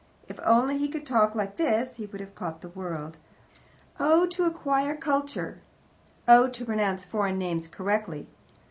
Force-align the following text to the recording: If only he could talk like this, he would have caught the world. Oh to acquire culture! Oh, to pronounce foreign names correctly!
If 0.27 0.39
only 0.43 0.79
he 0.79 0.89
could 0.89 1.05
talk 1.05 1.35
like 1.35 1.57
this, 1.57 1.97
he 1.97 2.07
would 2.07 2.21
have 2.21 2.33
caught 2.33 2.61
the 2.61 2.69
world. 2.69 3.17
Oh 3.99 4.25
to 4.29 4.45
acquire 4.45 4.95
culture! 4.95 5.59
Oh, 6.27 6.49
to 6.49 6.65
pronounce 6.65 7.05
foreign 7.05 7.37
names 7.37 7.67
correctly! 7.67 8.27